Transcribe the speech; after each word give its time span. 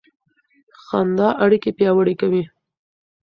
خندا 0.85 1.29
اړیکې 1.43 1.71
پیاوړې 1.77 2.15
کوي. 2.21 2.43